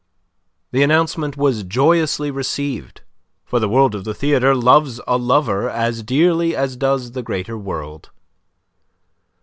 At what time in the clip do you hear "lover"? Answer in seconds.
5.15-5.69